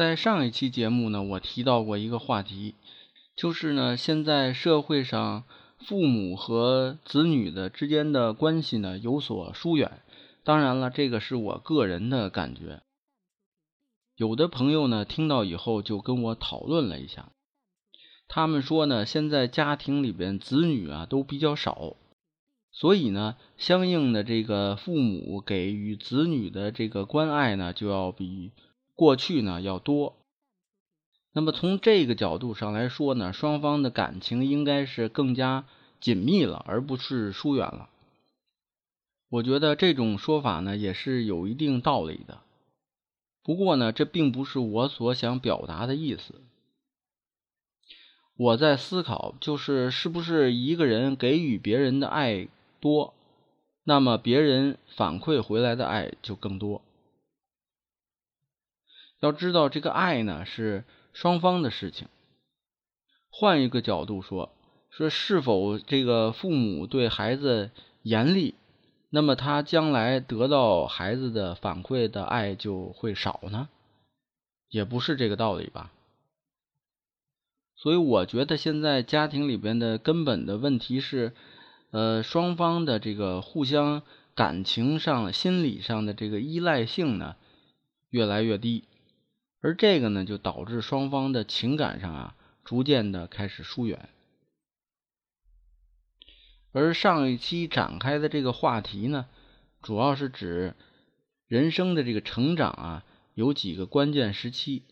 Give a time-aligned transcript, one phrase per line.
[0.00, 2.74] 在上一期节目呢，我提到过一个话题，
[3.36, 5.44] 就是呢，现在社会上
[5.78, 10.00] 父母和子女的之间的关系呢有所疏远。
[10.42, 12.80] 当然了，这个是我个人的感觉。
[14.16, 17.32] 有的朋友呢听到以后就跟我讨论了一下，
[18.26, 21.96] 他们说呢，现在家庭里边子女啊都比较少，
[22.72, 28.52] 所以呢，相应的这个父母给予子女的这个关爱呢就要比。
[29.00, 30.14] 过去呢要多，
[31.32, 35.64] 那么从这个角度上来说呢，双方的感情应该是更加
[36.02, 37.88] 紧密了，而不是疏远了。
[39.30, 42.40] 我觉得这种说法呢也是有一定道理的。
[43.42, 46.34] 不过呢，这并不是我所想表达的意思。
[48.36, 52.48] 我在思考，就是是不是一个人给予别人的爱
[52.80, 53.14] 多，
[53.82, 56.82] 那么别人反馈回来的爱就更多。
[59.20, 62.08] 要知道，这个爱呢是双方的事情。
[63.30, 64.52] 换一个角度说，
[64.90, 67.70] 说是否这个父母对孩子
[68.02, 68.54] 严厉，
[69.10, 73.68] 那么他将来得到孩子的反馈的爱就会少呢？
[74.68, 75.92] 也不是这个道理吧。
[77.76, 81.32] 所以我觉得现在家庭里边的根本的问题是，
[81.90, 84.02] 呃，双方的这个互相
[84.34, 87.36] 感情上、心理上的这个依赖性呢
[88.10, 88.84] 越来越低。
[89.62, 92.34] 而这个呢，就导致双方的情感上啊，
[92.64, 94.08] 逐渐的开始疏远。
[96.72, 99.26] 而上一期展开的这个话题呢，
[99.82, 100.74] 主要是指
[101.46, 103.04] 人生的这个成长啊，
[103.34, 104.84] 有几个关键时期，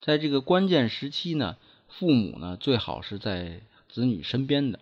[0.00, 1.56] 在这个关键时期呢，
[1.88, 4.80] 父母呢最好是在子女身边的。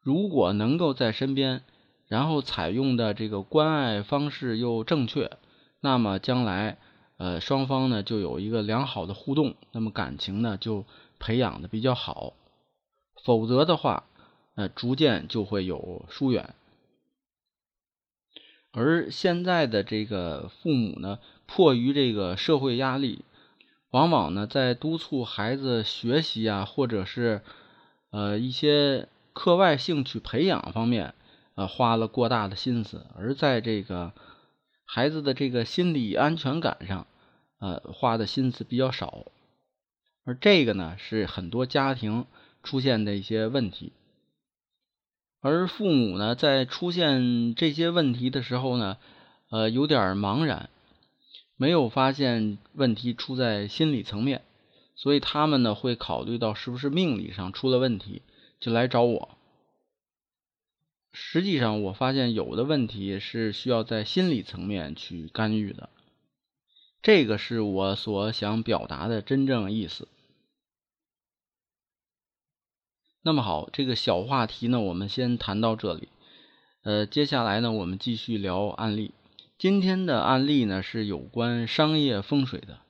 [0.00, 1.62] 如果能够在身边，
[2.08, 5.30] 然后采用的这个关爱方式又正确，
[5.80, 6.78] 那么将来。
[7.16, 10.84] 呃，双方呢就有一个良好的互动，那么感情呢就
[11.20, 12.34] 培养的比较好。
[13.22, 14.04] 否则的话，
[14.56, 16.54] 呃，逐渐就会有疏远。
[18.72, 23.24] 而现在的这个父母呢，迫于这个社会压力，
[23.90, 27.42] 往往呢在督促孩子学习啊，或者是
[28.10, 31.14] 呃一些课外兴趣培养方面，
[31.54, 34.12] 呃花了过大的心思，而在这个。
[34.84, 37.06] 孩子的这个心理安全感上，
[37.58, 39.26] 呃，花的心思比较少，
[40.24, 42.26] 而这个呢，是很多家庭
[42.62, 43.92] 出现的一些问题。
[45.40, 48.96] 而父母呢，在出现这些问题的时候呢，
[49.50, 50.70] 呃，有点茫然，
[51.56, 54.42] 没有发现问题出在心理层面，
[54.94, 58.22] 所以他们呢，会考虑到是不是命理上出了问题，
[58.60, 59.33] 就来找我。
[61.16, 65.88] 实际上，我发现有的问题是需要在心理层面去干预的，
[67.02, 70.08] 这个是我所想表达的真正意思。
[73.22, 76.08] 那么好，这个小话题呢，我们先谈到这里。
[76.82, 79.12] 呃，接下来呢，我们继续聊案例。
[79.56, 82.80] 今天的案例呢，是有关商业风水的。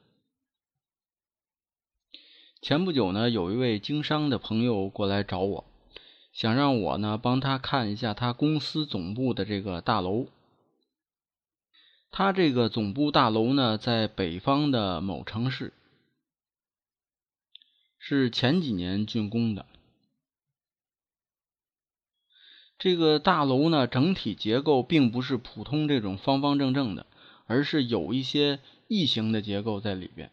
[2.62, 5.64] 前不久呢，有一位经商的朋友过来找我。
[6.34, 10.26] 想让我呢帮他看一下他公司总部的这个大楼。
[12.10, 15.72] 他这个总部大楼呢在北方的某城市，
[17.98, 19.64] 是前几年竣工的。
[22.78, 27.06] 这个大楼呢整体结构并不是普通这种方方正正的，
[27.46, 30.32] 而是有一些异形的结构在里边。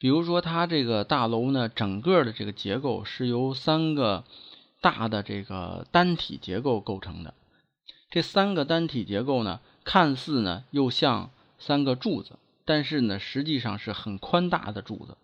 [0.00, 4.24] 比如说，它这个大楼呢，整个的这个结构是由三个
[4.80, 7.34] 大的这个单体结构构成的。
[8.08, 15.18] 这三个单体结构呢，看似呢又像三个柱子，但是呢，实际上是很宽大的柱子。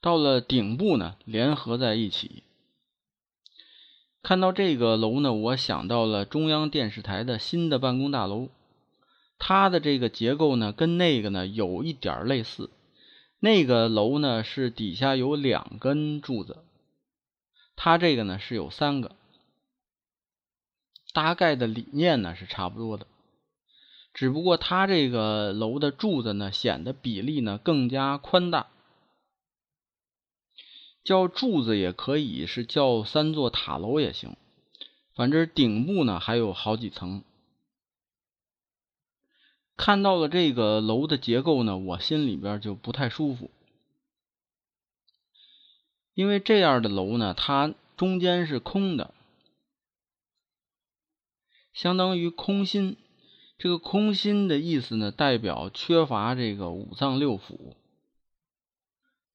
[0.00, 2.42] 到了顶部呢，联合在一起。
[4.22, 8.48] 看到这个楼呢，我想到了中央电视台的新的办公大楼。
[9.38, 12.70] 它的这个结构呢，跟那个呢有一点类似。
[13.40, 16.58] 那个楼呢是底下有两根柱子，
[17.76, 19.14] 它这个呢是有三个，
[21.12, 23.06] 大概的理念呢是差不多的，
[24.12, 28.66] 只不过它这个楼的柱子呢显得比例呢更加宽大。
[31.04, 34.36] 叫柱子也可以，是叫三座塔楼也行，
[35.14, 37.22] 反正顶部呢还有好几层。
[39.78, 43.48] 看到了这个楼的结构呢，我心里边就不太舒服，
[46.14, 49.14] 因为这样的楼呢，它中间是空的，
[51.72, 52.96] 相当于空心。
[53.56, 57.74] 这个空心的意思呢，代表缺乏这个五脏六腑。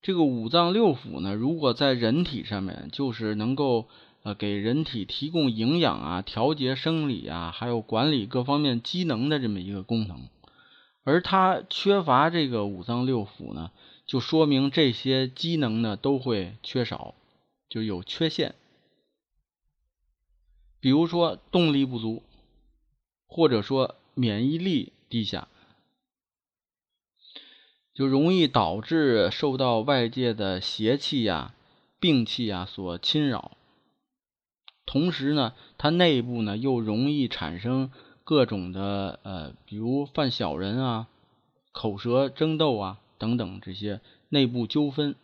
[0.01, 3.87] 这个五脏六腑呢，如果在人体上面，就是能够
[4.23, 10.27] 呃给人体提供营养啊、调节生理啊，还有管理各方面机能的这么一个功能。
[11.03, 13.71] 而它缺乏这个五脏六腑呢，
[14.05, 17.15] 就说明这些机能呢都会缺少，
[17.69, 18.55] 就有缺陷。
[20.79, 22.23] 比如说动力不足，
[23.27, 25.47] 或者说免疫力低下。
[27.93, 31.53] 就容易导致受到外界的邪气呀、
[31.99, 33.55] 病气呀所侵扰，
[34.87, 37.91] 同时呢，它内部呢又容易产生
[38.23, 41.07] 各种的呃，比如犯小人啊、
[41.71, 45.15] 口舌争斗啊等等这些内部纠纷。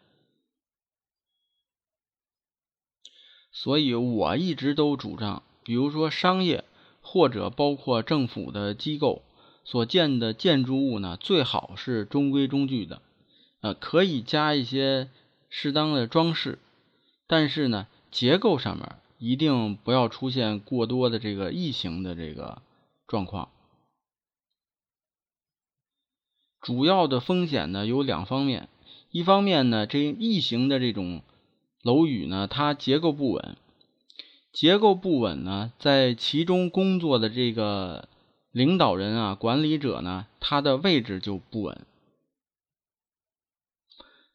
[3.51, 6.63] 所以我一直都主张，比如说商业
[7.01, 9.21] 或者包括政府的机构。
[9.65, 13.03] 所建的建筑物呢，最好是中规中矩的，
[13.61, 15.09] 呃，可以加一些
[15.47, 16.57] 适当的装饰，
[17.27, 22.63] 但是呢，结构上面一定不要出现过多的这个异形的这个
[23.09, 23.49] 状况。
[26.61, 28.69] 主要的风险呢有两方面，
[29.11, 31.21] 一方面呢，这异形的这种
[31.81, 33.57] 楼宇呢，它结构不稳，
[34.53, 38.07] 结构不稳呢，在其中工作的这个。
[38.51, 41.85] 领导人啊，管理者呢，他的位置就不稳。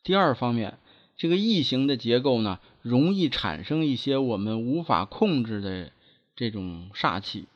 [0.05, 0.79] 第二方面，
[1.17, 5.91] 这个异形的结构呢，容易产生一些我们无法控制的
[6.37, 7.47] 这种煞气。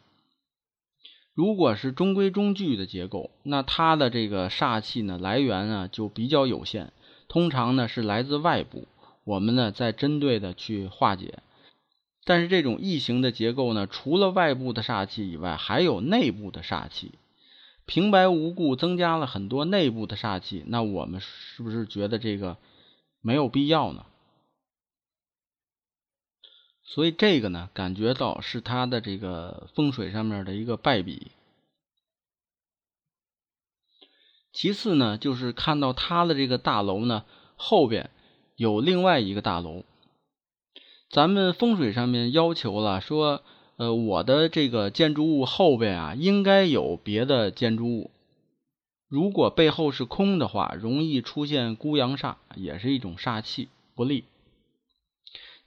[1.38, 6.90] 如果是中规中矩的结构，那它的这个煞气呢来源呢就比较有限，
[7.28, 8.88] 通常呢是来自外部，
[9.22, 11.38] 我们呢再针对的去化解。
[12.24, 17.12] 但是这种异形的结构呢，除了外部的煞气以外，还有内部的煞气，
[17.86, 22.56] 平白无故增加了很多内部的煞气，那我们是不是觉得这个
[23.20, 24.04] 没有必要呢？
[26.90, 31.30] 所以这个呢，感觉到是它的这个风水上面的一个败笔。
[34.54, 37.26] 其次呢，就是看到它的这个大楼呢
[37.56, 38.08] 后边
[38.56, 39.84] 有另外一个大楼。
[41.10, 43.42] 咱们风水上面要求了，说，
[43.76, 48.10] 呃，我的这个建筑物后边啊，应该有别的建筑物。
[49.08, 54.24] 如果背后是空的话，容易出现孤阳煞，也是一种煞气不利。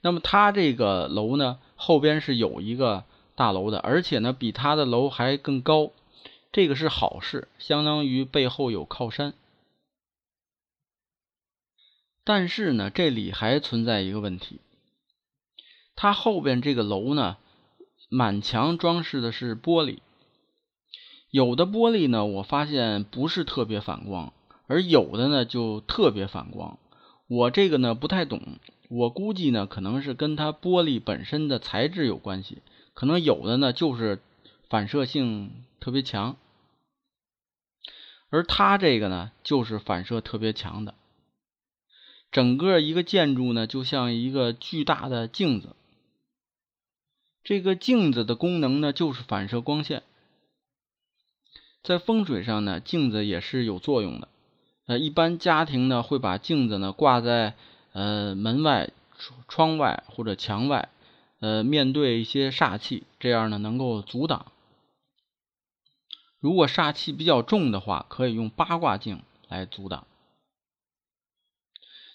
[0.02, 3.04] 那么他这个楼呢，后边是有一个
[3.36, 5.92] 大楼的，而且呢，比他的楼还更高，
[6.50, 9.32] 这个是好事，相当于背后有靠山。
[12.24, 14.60] 但是呢，这里还存在一个问题。
[15.94, 17.36] 它后边这个楼呢，
[18.08, 19.98] 满墙装饰的是玻璃，
[21.30, 24.32] 有的玻璃呢，我发现不是特别反光，
[24.66, 26.78] 而有的呢就特别反光。
[27.28, 28.40] 我这个呢不太懂，
[28.94, 32.58] 我估计呢可能是跟它玻璃本身的材质有关系，
[32.92, 34.20] 可能有的呢就是
[34.68, 36.36] 反射性特别强，
[38.28, 40.94] 而它这个呢就是反射特别强的，
[42.30, 45.74] 整个一个建筑呢就像一个巨大的镜子。
[47.42, 50.02] 这个镜子的功能呢，就是反射光线。
[51.82, 54.28] 在风水上呢，镜子也是有作用的。
[54.86, 57.56] 呃，一般家庭呢会把镜子呢挂在
[57.92, 58.90] 呃门外、
[59.48, 60.88] 窗外或者墙外，
[61.40, 64.46] 呃，面对一些煞气，这样呢能够阻挡。
[66.40, 70.06] 如果煞气比较重的话，可以用八卦镜来阻挡。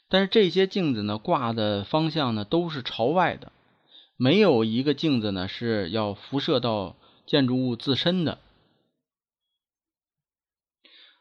[0.09, 3.51] 但是这些镜子呢挂的方向呢都是朝外的。
[4.15, 8.39] 没有一个镜子呢是要辐射到建筑物自身的，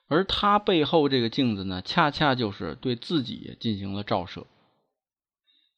[0.09, 4.47] 而它背后这个镜子呢，恰恰就是对自己进行了照射，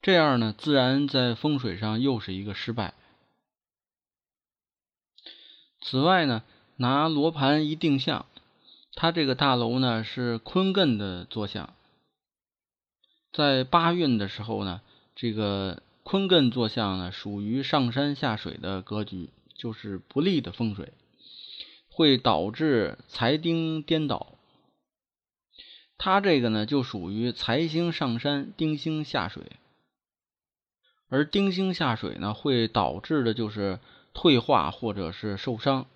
[0.03, 2.95] 这样呢，自然在风水上又是一个失败。
[5.81, 6.43] 此外呢，
[6.77, 8.27] 拿罗盘一定向，
[8.95, 11.75] 它这个大楼呢是坤艮的坐向，
[13.33, 14.81] 在八运的时候呢，
[15.15, 15.83] 这个。
[16.05, 20.95] 坤艮坐向呢，属于上山下水的格局，就是不利的风水，
[21.99, 24.35] 会导致财丁颠倒。
[25.97, 29.43] 它这个呢，就属于财星上山，丁星下水。
[31.09, 33.81] 而丁星下水呢，会导致的就是
[34.15, 35.87] 退化或者是受伤。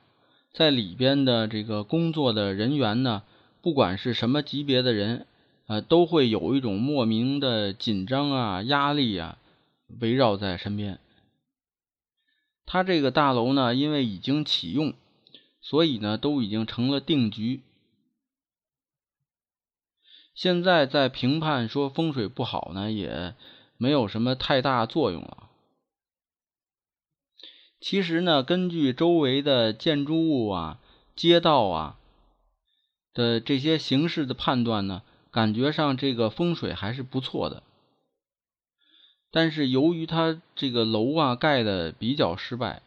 [0.53, 3.23] 在里边的这个工作的人员呢，
[3.61, 5.25] 不管是什么级别的人，
[5.69, 9.39] 呃，都会有一种莫名的紧张啊、压力啊，
[10.01, 10.99] 围绕在身边。
[12.67, 14.95] 他这个大楼呢，因为已经启用，
[15.63, 17.63] 所以呢，都已经成了定局。
[20.35, 23.35] 现在在评判说风水不好呢，也
[23.77, 25.49] 没有什么太大作用了。
[27.81, 30.81] 其实呢，根据周围的建筑物啊、
[31.17, 31.99] 街道啊
[33.13, 37.63] 的这些形式的判断呢，感觉上这个风水还是不错的。
[39.31, 42.83] 但是由于它这个楼啊盖的比较失败，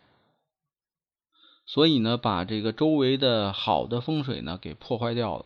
[1.66, 5.46] 所以呢，把这个周围的好的风水呢给破坏掉了，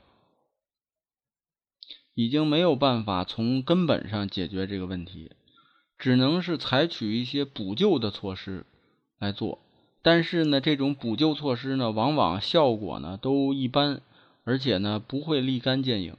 [2.14, 5.32] 已经没有办法从根本上解决这个问题，
[5.98, 8.66] 只能是采取一些补救的措施。
[9.22, 9.60] 来做，
[10.02, 14.02] 但是呢，这种补救措施呢，往往效果呢都一般，
[14.46, 16.16] 而且呢不会立竿见影。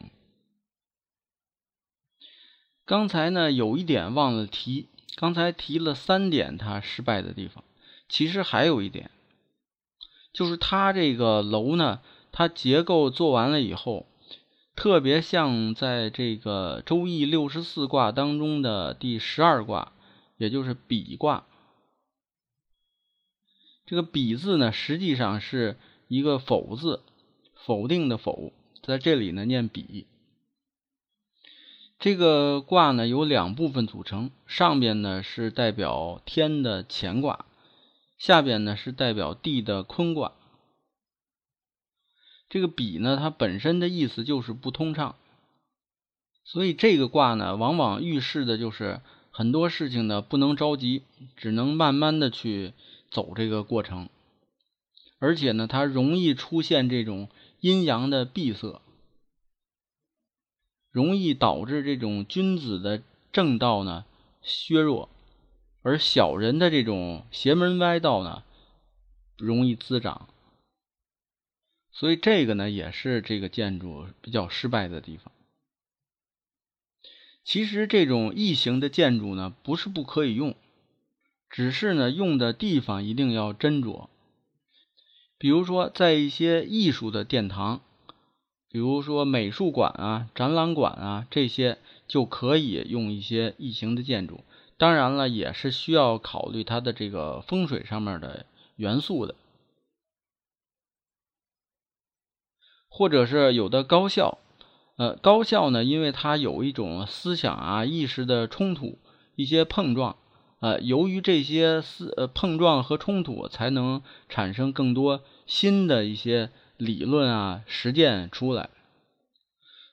[2.85, 7.65] 刚才呢有一点忘了提，刚才提了三点它失败的地方，
[8.07, 9.11] 其实还有一点，
[10.33, 12.01] 就是它这个楼呢，
[12.33, 14.07] 它结构做完了以后，
[14.77, 19.93] 特别像在这个周易六十四卦当中的第十二卦，
[20.37, 21.47] 也就是比卦。
[23.87, 27.03] 这个“比”字呢，实际上是一个否字，
[27.55, 28.53] 否定的“否”
[28.85, 30.07] 在这里呢念“比”。
[31.99, 37.47] 这个卦呢由两部分组成，上边呢是代表天的乾卦，
[38.21, 40.35] 下边呢是代表地的坤卦。
[42.49, 45.17] 这个“比”呢，它本身的意思就是不通畅，
[46.45, 49.01] 所以这个卦呢，往往预示的就是
[49.33, 51.03] 很多事情呢不能着急，
[51.37, 52.75] 只能慢慢的去。
[53.13, 54.09] 走这个过程，
[55.19, 58.81] 而且呢，它容易出现这种阴阳的闭塞，
[60.93, 64.05] 容易导致这种君子的正道呢
[64.43, 65.09] 削弱，
[65.83, 68.43] 而小人的这种邪门歪道呢
[69.37, 70.29] 容易滋长。
[71.93, 75.33] 所以这个呢，也是这个建筑比较失败的地方。
[77.45, 80.55] 其实这种异形的建筑呢，不是不可以用。
[81.49, 84.09] 只是呢，用的地方一定要斟酌。
[85.37, 87.81] 比如说，在一些艺术的殿堂，
[88.69, 94.45] 比如说美术馆啊、展览馆啊这些，就可以用一些异形的建筑。
[94.81, 98.47] 当然了，也是需要考虑它的这个风水上面的
[98.77, 99.35] 元素的。
[102.89, 104.39] 或者是有的高校，
[104.97, 108.99] 呃，高校呢，因为它有一种思想啊、意识的冲突，
[109.37, 110.17] 一些碰撞。
[110.61, 118.71] 呃，由于这些思呃碰撞和冲突，才能产生更多新的一些理论啊实践出来。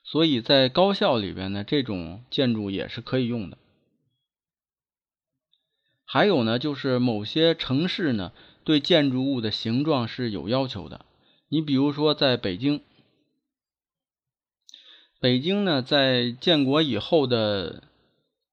[0.02, 3.58] 所以在高校里边呢，这种建筑也是可以用的。
[6.10, 8.32] 还有呢，就是某些城市呢，
[8.64, 11.04] 对建筑物的形状是有要求的。
[11.50, 12.80] 你比如说在北京，
[15.20, 17.82] 北京呢，在建国以后的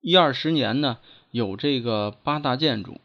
[0.02, 0.98] 一二十年呢。
[1.32, 3.02] 有这个八大建筑，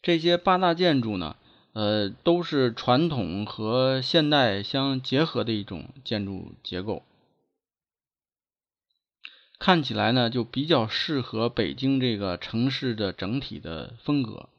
[0.00, 1.34] 这些八大建筑呢，
[1.72, 7.02] 呃，都是传统和现代相结合的一种建筑结构，
[9.64, 14.50] 看起来呢就比较适合北京这个城市的整体的风格。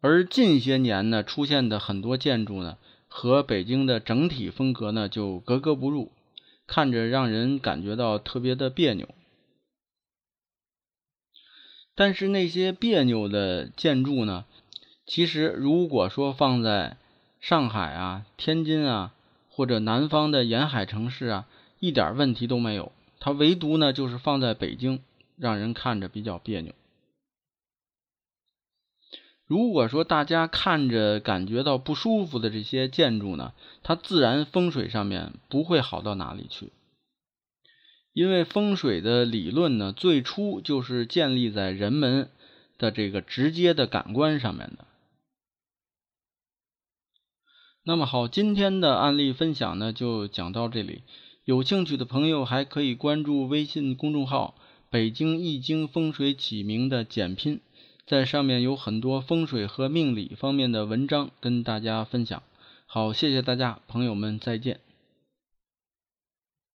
[0.00, 2.78] 而近些年呢出现的很多建筑呢，
[3.08, 6.12] 和北京的整体风格呢就格格不入，
[6.68, 9.08] 看着让人感觉到特别的别扭。
[11.96, 14.44] 但是那些别扭的建筑呢？
[15.06, 16.98] 其实如果说放在
[17.40, 19.12] 上海啊、天津啊，
[19.48, 21.48] 或者南方的沿海城市啊，
[21.80, 22.92] 一点问题都没有。
[23.20, 25.00] 它唯独呢，就是放在北京，
[25.36, 26.74] 让人看着比较别扭。
[29.46, 36.72] 如果说大家看着感觉到不舒服的这些建筑呢，它自然风水上面不会好到哪里去。
[38.12, 42.30] 因为风水的理论呢，最初就是建立在人们
[42.78, 44.86] 的这个直接的感官上面的。
[47.82, 51.02] 那么好，今天的案例分享呢就讲到这里。
[51.44, 54.54] 有兴趣的朋友还可以关注微信公众号
[54.90, 57.60] 北京易经风水起名的简拼，
[58.06, 62.42] 在上面有很多风水和命理方面的文章跟大家分享。
[62.86, 64.80] 好，谢谢大家，朋友们再见。